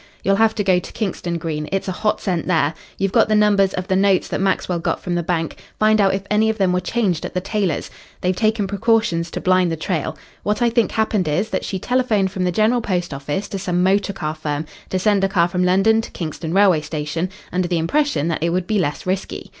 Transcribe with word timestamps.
"You'll 0.23 0.37
have 0.37 0.55
to 0.55 0.63
go 0.63 0.79
to 0.79 0.93
Kingston, 0.93 1.37
Green. 1.37 1.69
It's 1.71 1.87
a 1.87 1.91
hot 1.91 2.19
scent 2.19 2.47
there. 2.47 2.73
You've 2.97 3.11
got 3.11 3.27
the 3.29 3.35
numbers 3.35 3.71
of 3.75 3.87
the 3.87 3.95
notes 3.95 4.27
that 4.29 4.41
Maxwell 4.41 4.79
got 4.79 4.99
from 4.99 5.13
the 5.13 5.21
bank. 5.21 5.57
Find 5.77 6.01
out 6.01 6.15
if 6.15 6.23
any 6.31 6.49
of 6.49 6.57
them 6.57 6.73
were 6.73 6.79
changed 6.79 7.23
at 7.23 7.35
the 7.35 7.39
tailor's. 7.39 7.91
They've 8.21 8.35
taken 8.35 8.65
precautions 8.65 9.29
to 9.29 9.39
blind 9.39 9.71
the 9.71 9.75
trail. 9.77 10.17
What 10.41 10.59
I 10.59 10.71
think 10.71 10.93
happened 10.93 11.27
is, 11.27 11.51
that 11.51 11.63
she 11.63 11.77
telephoned 11.77 12.31
from 12.31 12.45
the 12.45 12.51
General 12.51 12.81
Post 12.81 13.13
Office 13.13 13.47
to 13.49 13.59
some 13.59 13.83
motor 13.83 14.11
car 14.13 14.33
firm 14.33 14.65
to 14.89 14.97
send 14.97 15.23
a 15.23 15.29
car 15.29 15.47
from 15.47 15.63
London 15.63 16.01
to 16.01 16.09
Kingston 16.09 16.51
railway 16.51 16.81
station, 16.81 17.29
under 17.53 17.67
the 17.67 17.77
impression 17.77 18.27
that 18.29 18.41
it 18.41 18.49
would 18.49 18.65
be 18.65 18.79
less 18.79 19.05
risky. 19.05 19.49